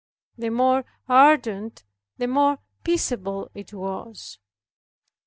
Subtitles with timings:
[0.35, 1.83] The more ardent,
[2.17, 4.39] the more peaceable it was.